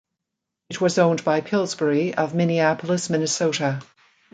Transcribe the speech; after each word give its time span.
It 0.71 0.81
was 0.81 0.97
owned 0.97 1.23
by 1.23 1.41
Pillsbury 1.41 2.15
of 2.15 2.33
Minneapolis, 2.33 3.07
Minnesota. 3.11 3.83